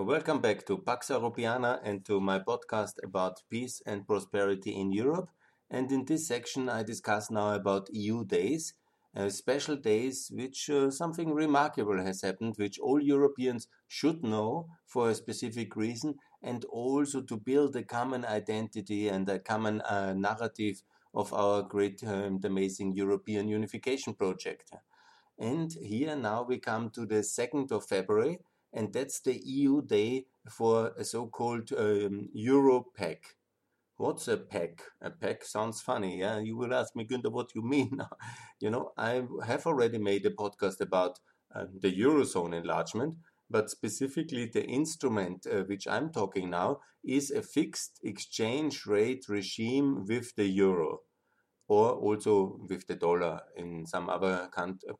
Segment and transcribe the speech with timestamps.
[0.00, 5.28] Welcome back to Pax Europeana and to my podcast about peace and prosperity in Europe.
[5.72, 8.74] And in this section, I discuss now about EU days,
[9.16, 15.10] uh, special days, which uh, something remarkable has happened, which all Europeans should know for
[15.10, 20.80] a specific reason, and also to build a common identity and a common uh, narrative
[21.12, 24.70] of our great and amazing European unification project.
[25.40, 28.38] And here now we come to the 2nd of February,
[28.72, 33.18] and that's the EU day for a so-called um, Euro peg.
[33.96, 34.80] What's a peg?
[35.00, 36.38] A peg sounds funny, yeah.
[36.38, 38.00] You will ask me, Günther, what you mean?
[38.60, 41.18] you know, I have already made a podcast about
[41.54, 43.16] uh, the eurozone enlargement,
[43.50, 50.04] but specifically the instrument uh, which I'm talking now is a fixed exchange rate regime
[50.06, 51.00] with the euro,
[51.66, 54.48] or also with the dollar in some other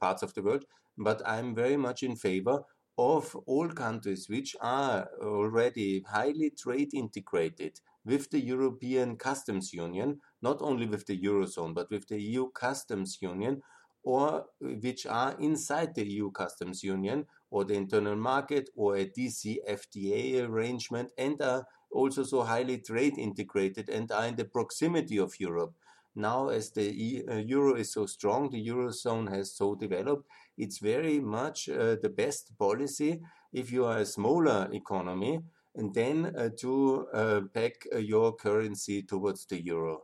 [0.01, 0.65] parts of the world.
[0.97, 2.65] But I'm very much in favor
[2.99, 10.61] of all countries which are already highly trade integrated with the European Customs Union, not
[10.61, 13.63] only with the Eurozone, but with the EU Customs Union,
[14.03, 20.49] or which are inside the EU Customs Union, or the internal market, or a DCFTA
[20.49, 25.75] arrangement, and are also so highly trade integrated and are in the proximity of Europe.
[26.15, 30.27] Now, as the uh, euro is so strong, the eurozone has so developed,
[30.59, 33.21] it's very much uh, the best policy
[33.53, 35.41] if you are a smaller economy
[35.75, 40.01] and then uh, to uh, uh, your currency towards the euro.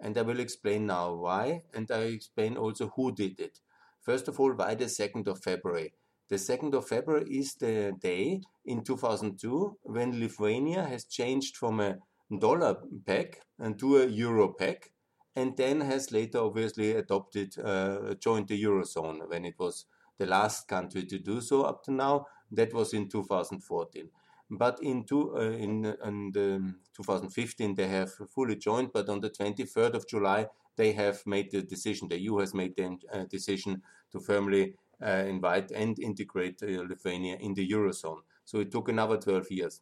[0.00, 3.60] And I will explain now why, and I explain also who did it.
[4.02, 5.94] First of all, why the 2nd of February?
[6.28, 11.96] The 2nd of February is the day in 2002 when Lithuania has changed from a
[12.38, 14.90] dollar peg and to a euro peg
[15.36, 19.86] and then has later obviously adopted, uh, joined the Eurozone when it was
[20.18, 22.26] the last country to do so up to now.
[22.50, 24.08] That was in 2014.
[24.50, 29.30] But in, two, uh, in, in the 2015, they have fully joined, but on the
[29.30, 33.82] 23rd of July, they have made the decision, the EU has made the uh, decision
[34.12, 38.20] to firmly uh, invite and integrate uh, Lithuania in the Eurozone.
[38.44, 39.80] So it took another 12 years.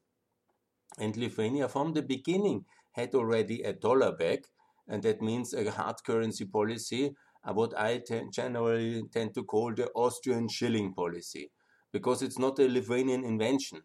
[0.99, 4.47] And Lithuania, from the beginning, had already a dollar peg,
[4.89, 10.49] and that means a hard currency policy, what I generally tend to call the Austrian
[10.49, 11.51] shilling policy,
[11.93, 13.83] because it's not a Lithuanian invention.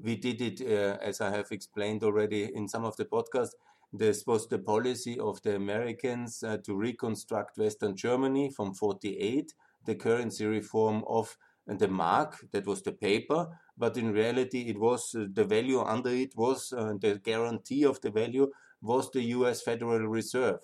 [0.00, 3.54] We did it, uh, as I have explained already in some of the podcasts.
[3.92, 9.54] This was the policy of the Americans uh, to reconstruct Western Germany from 48,
[9.86, 11.36] the currency reform of
[11.66, 16.10] the mark, that was the paper, but in reality it was uh, the value under
[16.10, 20.60] it was uh, the guarantee of the value was the US Federal Reserve.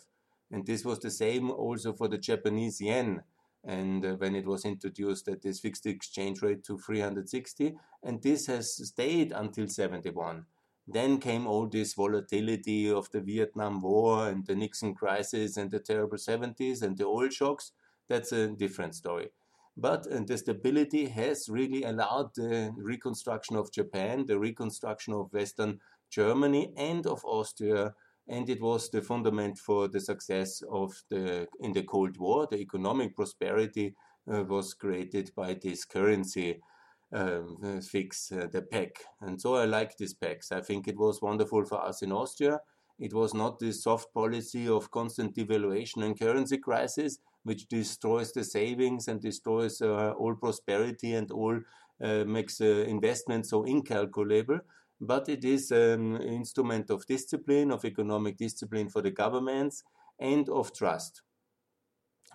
[0.55, 3.25] And this was the same also for the Japanese yen.
[3.65, 8.47] And uh, when it was introduced at this fixed exchange rate to 360, and this
[8.47, 10.47] has stayed until 71.
[10.87, 15.81] Then came all this volatility of the Vietnam War and the Nixon crisis and the
[15.81, 17.73] terrible 70s and the oil shocks.
[18.09, 19.31] That's a different story.
[19.77, 25.81] But uh, the stability has really allowed the reconstruction of Japan, the reconstruction of Western
[26.11, 27.93] Germany, and of Austria
[28.29, 32.47] and it was the fundament for the success of the in the Cold War.
[32.51, 33.95] The economic prosperity
[34.33, 36.61] uh, was created by this currency
[37.13, 40.51] um, fix, uh, the peg, and so I like this pegs.
[40.51, 42.61] I think it was wonderful for us in Austria.
[42.99, 48.45] It was not this soft policy of constant devaluation and currency crisis, which destroys the
[48.45, 51.61] savings and destroys uh, all prosperity and all
[52.03, 54.61] uh, makes uh, investment so incalculable
[55.07, 59.83] but it is an instrument of discipline, of economic discipline for the governments,
[60.19, 61.23] and of trust.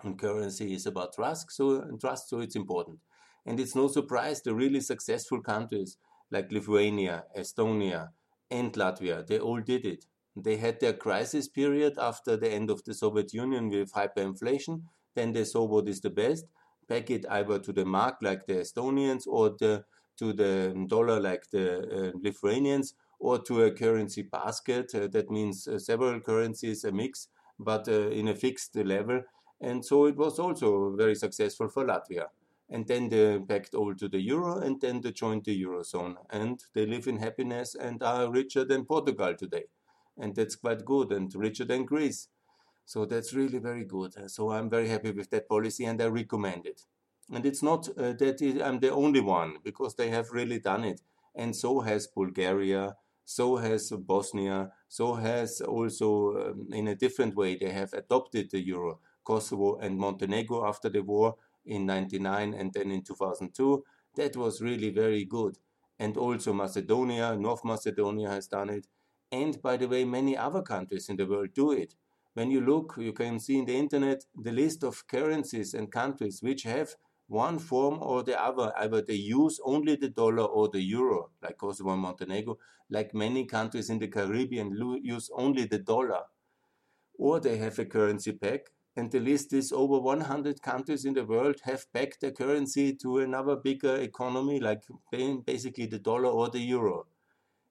[0.02, 2.98] And currency is about trust, so trust, so it's important.
[3.46, 5.96] And it's no surprise the really successful countries
[6.30, 8.10] like Lithuania, Estonia,
[8.50, 10.06] and Latvia, they all did it.
[10.36, 14.82] They had their crisis period after the end of the Soviet Union with hyperinflation.
[15.14, 16.46] Then they saw what is the best,
[16.88, 19.84] peg it either to the mark like the Estonians or the
[20.18, 24.94] to the dollar like the uh, Lithuanians or to a currency basket.
[24.94, 27.28] Uh, that means uh, several currencies, a mix,
[27.58, 29.22] but in a fixed level.
[29.60, 32.26] And so it was also very successful for Latvia.
[32.70, 36.14] And then they backed all to the euro and then they joined the eurozone.
[36.30, 39.64] And they live in happiness and are richer than portugal today.
[40.16, 42.28] And that's quite good and richer than greece.
[42.84, 44.14] So that's really very good.
[44.30, 46.82] So i'm very happy with that policy and i recommend it
[47.32, 51.00] and it's not uh, that I'm the only one, because they have really done it.
[51.34, 57.56] And so has Bulgaria, so has Bosnia, so has also, um, in a different way,
[57.56, 59.00] they have adopted the euro.
[59.24, 63.84] Kosovo and Montenegro after the war in 99 and then in 2002.
[64.16, 65.58] That was really very good.
[66.00, 68.86] and also Macedonia, North Macedonia has done it.
[69.30, 71.94] And by the way, many other countries in the world do it.
[72.34, 76.40] When you look, you can see in the internet the list of currencies and countries
[76.42, 76.94] which have
[77.30, 78.72] one form or the other.
[78.76, 82.58] Either they use only the dollar or the euro, like Kosovo and Montenegro,
[82.90, 84.72] like many countries in the Caribbean
[85.02, 86.22] use only the dollar,
[87.14, 88.62] or they have a currency peg.
[88.96, 93.18] And the list is over 100 countries in the world have pegged their currency to
[93.18, 94.82] another bigger economy, like
[95.46, 97.06] basically the dollar or the euro.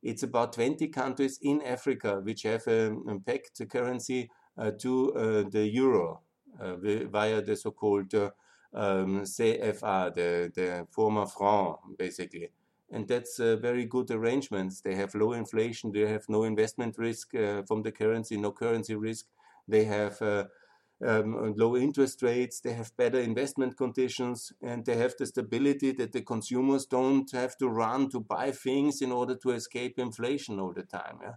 [0.01, 5.49] It's about 20 countries in Africa which have um, pegged the currency uh, to uh,
[5.49, 6.21] the euro
[6.57, 8.13] uh, via the so-called
[8.73, 12.51] um, CFA, the, the former franc, basically.
[12.91, 14.81] And that's very good arrangements.
[14.81, 17.31] They have low inflation, they have no investment risk
[17.67, 19.25] from the currency, no currency risk.
[19.67, 20.19] They have
[21.05, 26.11] um, low interest rates, they have better investment conditions, and they have the stability that
[26.11, 30.73] the consumers don't have to run to buy things in order to escape inflation all
[30.73, 31.19] the time.
[31.21, 31.33] Yeah?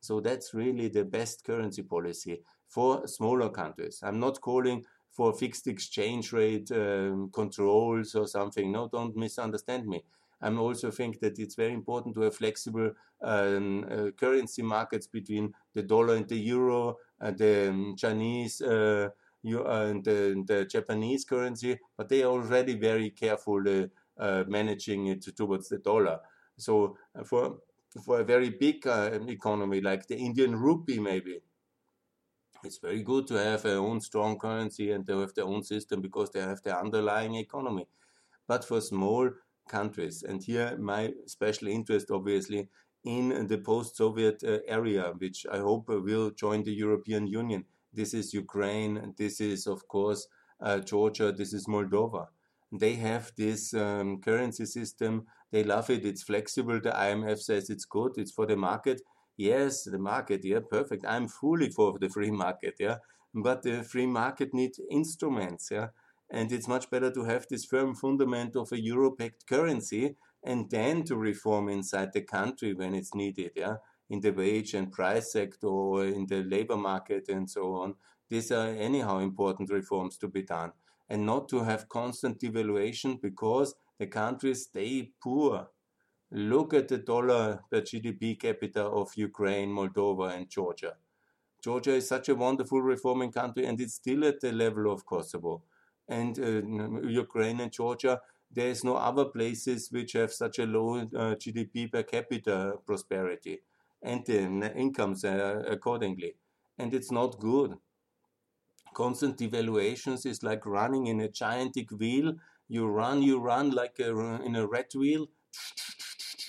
[0.00, 4.00] So that's really the best currency policy for smaller countries.
[4.02, 4.84] I'm not calling
[5.16, 8.70] for fixed exchange rate um, controls or something.
[8.70, 10.04] No, don't misunderstand me.
[10.42, 12.90] I also think that it's very important to have flexible
[13.22, 19.08] um, uh, currency markets between the dollar and the euro, and the um, Chinese uh,
[19.42, 23.86] and the, the, Japanese currency, but they are already very careful uh,
[24.20, 26.18] uh, managing it towards the dollar.
[26.58, 27.58] So uh, for
[28.04, 31.40] for a very big uh, economy like the Indian rupee, maybe
[32.66, 36.00] it's very good to have their own strong currency and to have their own system
[36.00, 37.86] because they have their underlying economy.
[38.46, 39.30] But for small
[39.68, 42.68] countries, and here my special interest obviously
[43.04, 47.64] in the post-Soviet uh, area, which I hope will join the European Union.
[47.92, 49.14] This is Ukraine.
[49.16, 50.26] This is, of course,
[50.60, 51.32] uh, Georgia.
[51.32, 52.26] This is Moldova.
[52.72, 55.26] They have this um, currency system.
[55.52, 56.04] They love it.
[56.04, 56.80] It's flexible.
[56.80, 58.12] The IMF says it's good.
[58.16, 59.00] It's for the market.
[59.36, 60.44] Yes, the market.
[60.44, 61.04] Yeah, perfect.
[61.06, 62.76] I'm fully for the free market.
[62.78, 62.98] Yeah,
[63.34, 65.68] but the free market needs instruments.
[65.70, 65.88] Yeah,
[66.30, 71.04] and it's much better to have this firm fundament of a euro-backed currency and then
[71.04, 73.76] to reform inside the country when it's needed, yeah,
[74.10, 77.94] in the wage and price sector or in the labor market and so on.
[78.28, 80.72] These are anyhow important reforms to be done
[81.08, 85.68] and not to have constant devaluation because the countries stay poor.
[86.30, 90.94] Look at the dollar per GDP capita of Ukraine, Moldova, and Georgia.
[91.62, 95.62] Georgia is such a wonderful reforming country and it's still at the level of Kosovo
[96.08, 98.20] and uh, Ukraine and Georgia,
[98.52, 103.62] there is no other places which have such a low uh, GDP per capita prosperity
[104.02, 106.34] and the incomes uh, accordingly.
[106.78, 107.74] And it's not good.
[108.94, 112.34] Constant devaluations is like running in a gigantic wheel.
[112.68, 114.10] You run, you run like a,
[114.42, 115.28] in a rat wheel,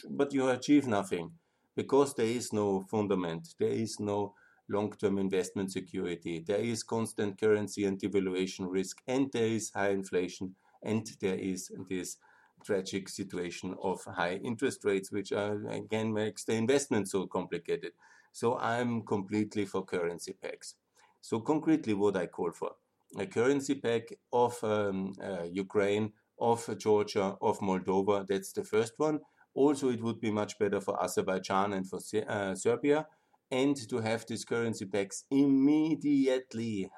[0.10, 1.32] but you achieve nothing
[1.76, 3.56] because there is no fundament.
[3.60, 4.34] There is no
[4.70, 6.44] long-term investment security.
[6.46, 11.72] There is constant currency and devaluation risk, and there is high inflation, and there is
[11.90, 12.18] this
[12.66, 17.92] tragic situation of high interest rates, which are, again makes the investment so complicated.
[18.34, 20.76] So I'm completely for currency pegs.
[21.22, 22.72] So concretely, what I call for
[23.18, 28.28] a currency peg of um, uh, Ukraine, of Georgia, of Moldova.
[28.28, 29.20] That's the first one.
[29.57, 33.08] Also, it would be much better for Azerbaijan and for uh, Serbia
[33.50, 36.91] and to have these currency pegs immediately.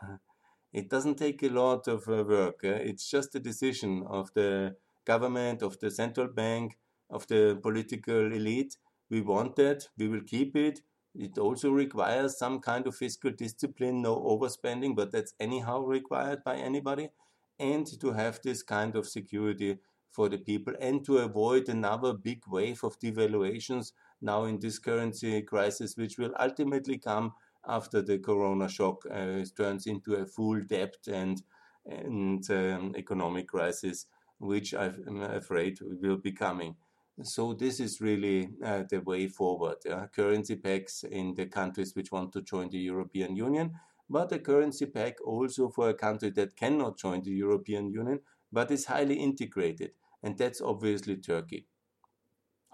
[0.74, 2.60] It doesn't take a lot of uh, work.
[2.63, 6.77] Uh, it's just a decision of the government, of the central bank,
[7.10, 8.77] of the political elite.
[9.10, 9.88] We want that.
[9.98, 10.81] We will keep it.
[11.15, 16.57] It also requires some kind of fiscal discipline, no overspending, but that's anyhow required by
[16.57, 17.10] anybody.
[17.57, 19.79] And to have this kind of security
[20.12, 25.42] for the people and to avoid another big wave of devaluations now in this currency
[25.42, 27.34] crisis, which will ultimately come
[27.68, 31.42] after the corona shock uh, turns into a full debt and
[31.86, 34.06] and um, economic crisis,
[34.38, 36.75] which I'm afraid will be coming.
[37.24, 39.78] So this is really uh, the way forward.
[39.89, 43.72] Uh, currency pegs in the countries which want to join the European Union,
[44.10, 48.20] but a currency peg also for a country that cannot join the European Union,
[48.51, 49.92] but is highly integrated,
[50.23, 51.67] and that's obviously Turkey.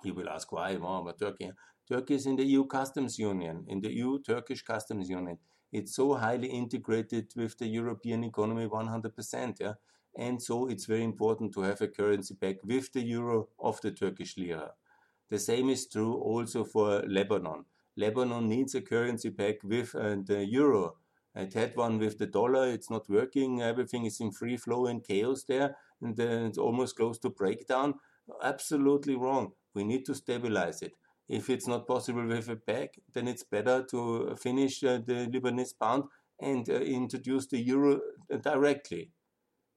[0.04, 1.52] You will ask why, oh, but Turkey.
[1.88, 5.38] Turkey is in the EU customs union, in the EU Turkish customs union.
[5.72, 9.60] It's so highly integrated with the European economy 100%.
[9.60, 9.74] Yeah?
[10.18, 13.92] And so it's very important to have a currency peg with the euro of the
[13.92, 14.72] Turkish lira.
[15.30, 17.66] The same is true also for Lebanon.
[17.98, 20.96] Lebanon needs a currency peg with uh, the euro.
[21.36, 25.04] It had one with the dollar, it's not working, everything is in free flow and
[25.04, 25.76] chaos there,
[26.06, 27.96] and uh, it's almost close to breakdown.
[28.42, 30.94] Absolutely wrong We need to stabilize it.
[31.28, 35.78] If it's not possible with a peg, then it's better to finish uh, the Lebanese
[35.78, 36.04] pound
[36.40, 38.00] and uh, introduce the euro
[38.42, 39.12] directly,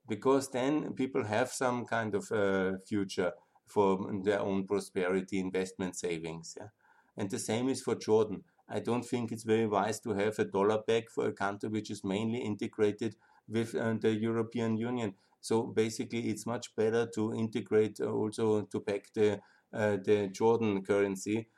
[0.06, 3.32] because then people have some kind of uh, future
[3.66, 6.56] for their own prosperity, investment savings.
[6.58, 6.68] Yeah?
[7.16, 8.44] And the same is for Jordan.
[8.68, 11.90] I don't think it's very wise to have a dollar peg for a country which
[11.90, 13.16] is mainly integrated
[13.48, 15.14] with uh, the European Union.
[15.40, 19.40] So basically, it's much better to integrate uh, also to back the
[19.72, 21.48] uh, the Jordan currency.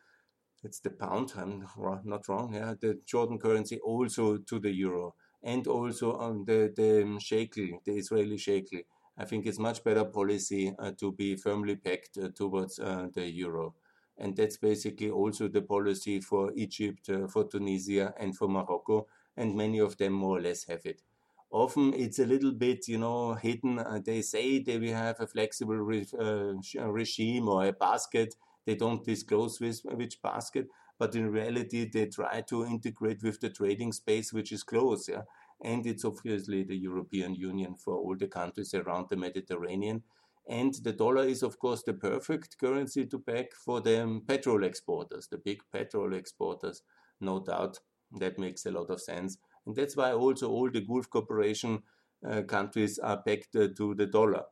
[0.62, 1.32] It's the pound.
[1.36, 1.66] I'm
[2.04, 2.54] not wrong.
[2.54, 7.96] Yeah, the Jordan currency also to the euro and also on the the shekel, the
[7.98, 8.80] Israeli shekel.
[9.18, 13.28] I think it's much better policy uh, to be firmly pegged uh, towards uh, the
[13.30, 13.74] euro.
[14.16, 19.06] And that's basically also the policy for Egypt, uh, for Tunisia, and for Morocco.
[19.36, 21.02] And many of them more or less have it
[21.50, 23.78] often it's a little bit, you know, hidden.
[23.78, 26.54] Uh, they say they will have a flexible re uh,
[26.88, 28.34] regime or a basket.
[28.66, 33.92] They don't disclose which basket, but in reality, they try to integrate with the trading
[33.92, 35.08] space, which is close.
[35.08, 35.22] Yeah?
[35.62, 40.02] And it's obviously the European Union for all the countries around the Mediterranean.
[40.48, 45.28] And the dollar is, of course, the perfect currency to back for the petrol exporters,
[45.28, 46.82] the big petrol exporters,
[47.20, 47.78] no doubt.
[48.18, 49.38] That makes a lot of sense.
[49.66, 51.82] And that's why also all the Gulf Cooperation
[52.28, 54.44] uh, countries are backed uh, to the dollar.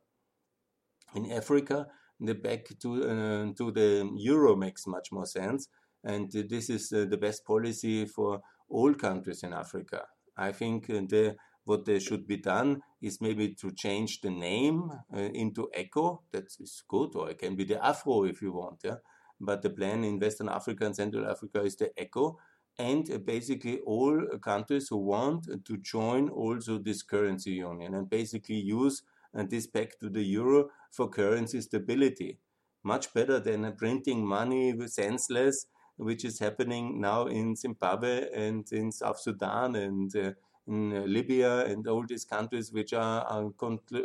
[1.15, 1.87] In Africa,
[2.21, 5.69] the peg to, uh, to the euro makes much more sense.
[6.05, 10.05] And this is uh, the best policy for all countries in Africa.
[10.37, 15.19] I think uh, the, what should be done is maybe to change the name uh,
[15.19, 16.23] into ECO.
[16.33, 18.81] That is good, or it can be the Afro if you want.
[18.85, 18.97] Yeah,
[19.41, 22.39] but the plan in Western Africa and Central Africa is the ECO,
[22.79, 29.03] and basically all countries who want to join also this currency union and basically use
[29.35, 32.39] this peg to the euro for currency stability.
[32.85, 35.67] Much better than printing money senseless,
[35.97, 40.33] which is happening now in Zimbabwe and in South Sudan and uh,
[40.69, 43.51] in Libya and all these countries which are, are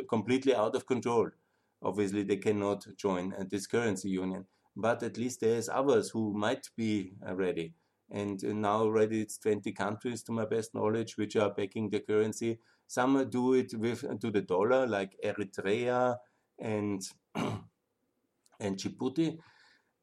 [0.08, 1.30] completely out of control.
[1.82, 7.12] Obviously, they cannot join this currency union, but at least there's others who might be
[7.26, 7.74] uh, ready
[8.10, 12.58] and now already it's 20 countries to my best knowledge which are backing the currency.
[12.86, 16.16] Some do it with to the dollar like eritrea
[16.58, 17.02] and
[17.34, 19.38] and djibouti.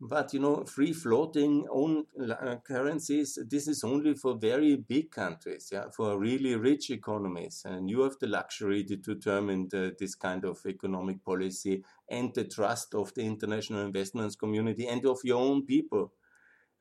[0.03, 5.69] But you know free floating own uh, currencies this is only for very big countries
[5.71, 7.61] yeah for really rich economies.
[7.65, 12.45] And you have the luxury to determine the, this kind of economic policy and the
[12.45, 16.11] trust of the international investments community and of your own people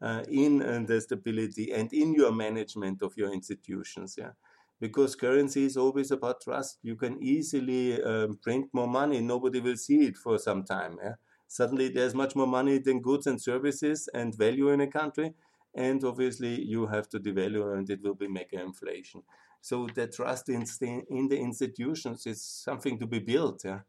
[0.03, 4.17] uh, in uh, the stability and in your management of your institutions.
[4.19, 4.33] Yeah,
[4.81, 6.79] because currency is always about trust.
[6.83, 9.21] You can easily um, print more money.
[9.21, 10.99] Nobody will see it for some time.
[11.03, 11.15] Yeah,
[11.47, 15.35] suddenly there's much more money than goods and services and value in a country,
[15.75, 19.23] and obviously you have to devalue, and it will be mega inflation.
[19.63, 20.65] So the trust in,
[21.11, 23.63] in the institutions is something to be built.
[23.65, 23.81] Yeah,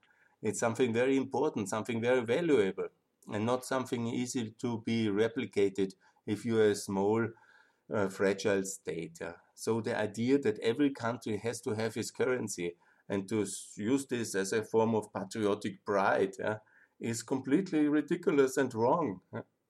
[0.42, 2.90] it's something very important, something very valuable
[3.32, 5.94] and not something easy to be replicated
[6.26, 7.28] if you're a small,
[7.94, 9.20] uh, fragile state.
[9.56, 12.76] So the idea that every country has to have its currency
[13.10, 16.58] and to use this as a form of patriotic pride yeah,
[17.00, 19.20] is completely ridiculous and wrong.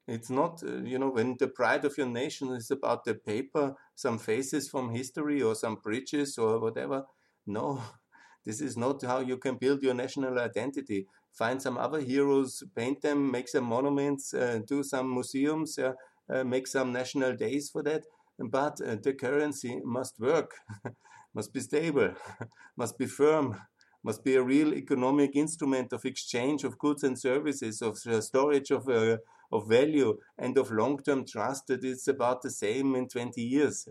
[0.08, 3.76] It's not, uh, you know, when the pride of your nation is about the paper,
[3.96, 7.06] some faces from history or some bridges or whatever.
[7.46, 7.82] No,
[8.46, 13.02] this is not how you can build your national identity find some other heroes, paint
[13.02, 15.94] them, make some monuments, uh, do some museums, uh,
[16.32, 18.04] uh, make some national days for that.
[18.38, 20.56] But the currency must work,
[21.34, 22.14] must be stable,
[22.78, 23.62] must be firm,
[24.04, 28.90] must be a real economic instrument of exchange of goods and services, of storage of,
[28.90, 29.18] uh,
[29.52, 33.88] of value, and of long term trust that it's about the same in 20 years.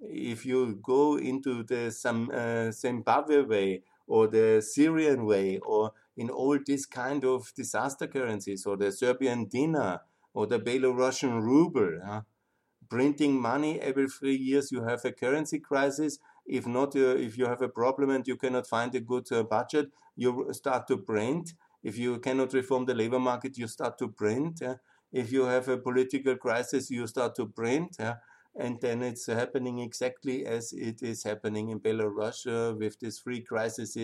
[0.00, 1.90] If you go into the
[2.72, 8.76] Zimbabwe way, or the Syrian way, or in all these kind of disaster currencies, or
[8.76, 10.02] the Serbian dinar,
[10.34, 12.00] or the Belarusian ruble.
[12.04, 12.22] Huh?
[12.88, 16.18] Printing money every three years, you have a currency crisis.
[16.44, 19.44] If not, uh, if you have a problem and you cannot find a good uh,
[19.44, 21.54] budget, you start to print.
[21.82, 24.58] If you cannot reform the labor market, you start to print.
[24.60, 24.74] Yeah?
[25.12, 27.96] If you have a political crisis, you start to print.
[28.54, 33.40] And then it's happening exactly as it is happening in Belarus uh, with these three
[33.40, 33.96] crises,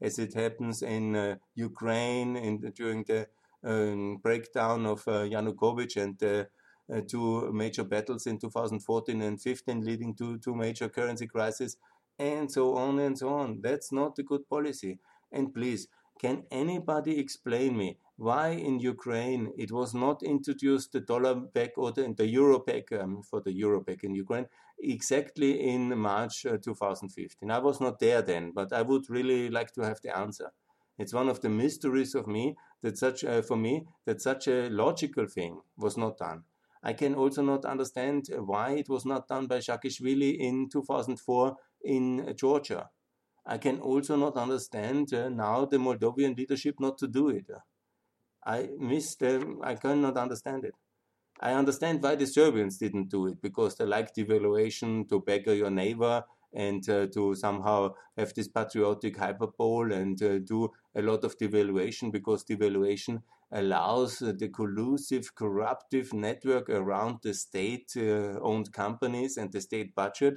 [0.00, 3.26] as it happens in uh, Ukraine in the, during the
[3.62, 6.48] um, breakdown of uh, Yanukovych and the
[6.92, 11.76] uh, two major battles in 2014 and 15, leading to two major currency crises,
[12.18, 13.60] and so on and so on.
[13.60, 14.98] That's not a good policy.
[15.30, 15.88] And please
[16.20, 21.92] Can anybody explain me why in Ukraine it was not introduced the dollar peg or
[21.92, 24.46] the, the euro peg um, for the euro peg in Ukraine
[24.78, 27.50] exactly in March uh, 2015?
[27.50, 30.52] I was not there then, but I would really like to have the answer.
[30.98, 34.68] It's one of the mysteries of me that such uh, for me that such a
[34.68, 36.44] logical thing was not done.
[36.82, 42.34] I can also not understand why it was not done by Saakashvili in 2004 in
[42.36, 42.90] Georgia.
[43.46, 47.46] I can also not understand uh, now the Moldovan leadership not to do it.
[48.44, 49.60] I miss them.
[49.62, 50.74] I cannot understand it.
[51.40, 55.70] I understand why the Serbians didn't do it because they like devaluation to beggar your
[55.70, 61.38] neighbor and uh, to somehow have this patriotic hyperbole and uh, do a lot of
[61.38, 69.52] devaluation because devaluation allows the collusive, corruptive network around the state uh, owned companies and
[69.52, 70.34] the state budget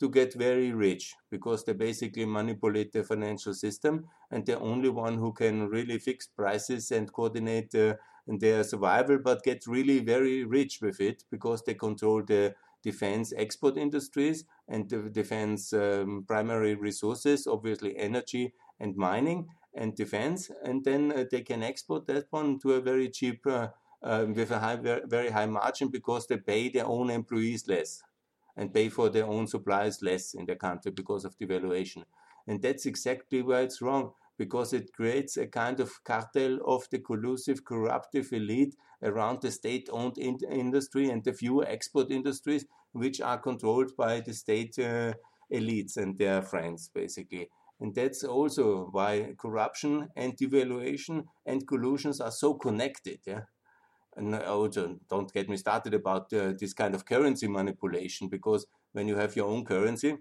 [0.00, 5.16] to get very rich because they basically manipulate the financial system and they're only one
[5.18, 7.94] who can really fix prices and coordinate uh,
[8.26, 13.76] their survival but get really very rich with it because they control the defense export
[13.76, 20.50] industries and the defense um, primary resources obviously energy and mining and defense.
[20.64, 23.68] And then uh, they can export that one to a very cheap uh,
[24.02, 28.02] uh with a high, very high margin because they pay their own employees less
[28.56, 32.04] and pay for their own supplies less in the country because of devaluation.
[32.46, 36.98] And that's exactly why it's wrong, because it creates a kind of cartel of the
[36.98, 43.20] collusive, corruptive elite around the state owned in industry and the few export industries, which
[43.20, 45.12] are controlled by the state uh,
[45.52, 47.50] elites and their friends, basically.
[47.80, 53.20] And that's also why corruption and devaluation and collusions are so connected.
[53.26, 53.42] Yeah?
[54.16, 59.08] And also don't get me started about uh, this kind of currency manipulation because when
[59.08, 60.16] you have your own currency,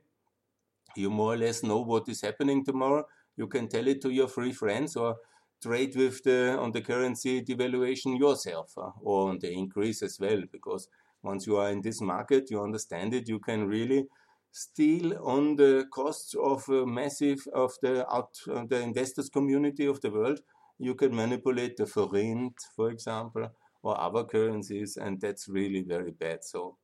[0.96, 3.06] you more or less know what is happening tomorrow.
[3.38, 5.18] You can tell it to your three friends or
[5.62, 10.42] trade with the on the currency devaluation yourself uh, or on the increase as well
[10.52, 10.88] because
[11.22, 14.06] once you are in this market you understand it you can really
[14.52, 20.00] steal on the costs of a massive of the out uh, the investors community of
[20.02, 20.40] the world
[20.78, 23.50] you can manipulate the forint for example
[23.82, 26.44] or other currencies, and that's really very bad.
[26.44, 26.78] So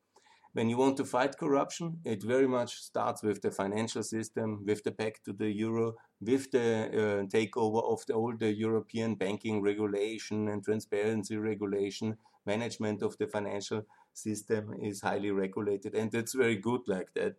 [0.55, 4.83] when you want to fight corruption, it very much starts with the financial system, with
[4.85, 9.61] the peg to the euro, with the uh, takeover of the, all the European banking
[9.61, 12.17] regulation and transparency regulation.
[12.45, 13.81] Management of the financial
[14.13, 17.35] system is highly regulated, and it's very good like that.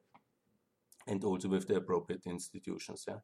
[1.06, 3.06] And also with the appropriate institutions.
[3.08, 3.20] Yeah.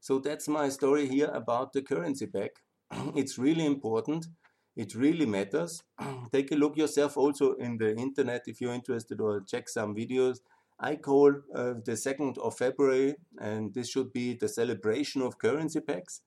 [0.00, 2.52] So that's my story here about the currency peg.
[3.14, 4.28] it's really important
[4.76, 5.82] it really matters.
[6.32, 10.38] Take a look yourself also in the internet if you're interested or check some videos.
[10.80, 15.80] I call uh, the 2nd of February, and this should be the celebration of currency
[15.80, 16.22] pegs,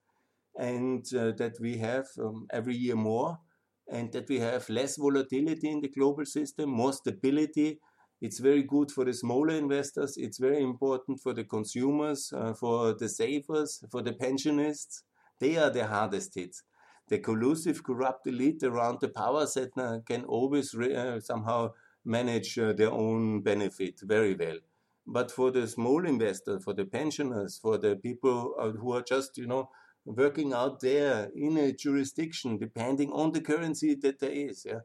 [0.58, 3.38] and uh, that we have um, every year more,
[3.92, 7.78] and that we have less volatility in the global system, more stability.
[8.22, 12.94] It's very good for the smaller investors, it's very important for the consumers, uh, for
[12.94, 15.02] the savers, for the pensionists.
[15.38, 16.62] They are the hardest hits
[17.08, 19.70] the collusive, corrupt elite around the power set
[20.06, 21.72] can always uh, somehow
[22.04, 24.58] manage uh, their own benefit very well.
[25.06, 29.38] But for the small investor, for the pensioners, for the people uh, who are just,
[29.38, 29.70] you know,
[30.04, 34.80] working out there in a jurisdiction, depending on the currency that there is, yeah,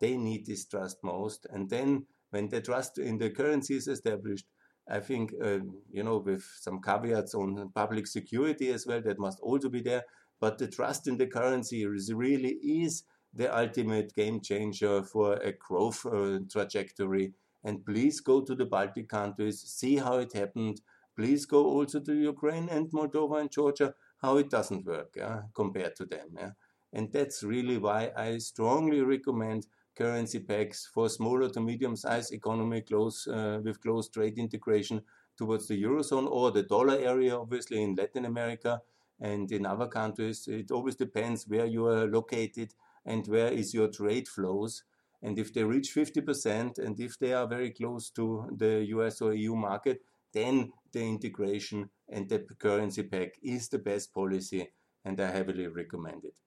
[0.00, 1.46] they need this trust most.
[1.50, 4.46] And then when the trust in the currency is established,
[4.90, 5.58] I think, uh,
[5.90, 10.04] you know, with some caveats on public security as well, that must also be there.
[10.40, 15.52] But the trust in the currency is really is the ultimate game changer for a
[15.52, 17.32] growth uh, trajectory.
[17.64, 20.80] And please go to the Baltic countries, see how it happened.
[21.16, 25.96] Please go also to Ukraine and Moldova and Georgia, how it doesn't work yeah, compared
[25.96, 26.28] to them.
[26.36, 26.52] Yeah.
[26.92, 32.82] And that's really why I strongly recommend currency pegs for smaller to medium sized economy
[32.82, 35.02] close uh, with close trade integration
[35.36, 38.80] towards the eurozone or the dollar area, obviously in Latin America
[39.20, 43.88] and in other countries, it always depends where you are located and where is your
[43.88, 44.84] trade flows.
[45.22, 49.34] And if they reach 50% and if they are very close to the US or
[49.34, 50.02] EU market,
[50.32, 54.70] then the integration and the currency peg is the best policy
[55.04, 56.38] and I heavily recommend it.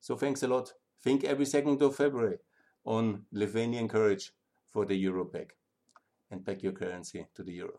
[0.00, 0.72] So thanks a lot.
[1.02, 2.38] Think every 2nd of February
[2.84, 4.32] on Lithuanian courage
[4.72, 5.52] for the euro peg
[6.30, 7.78] and back your currency to the euro.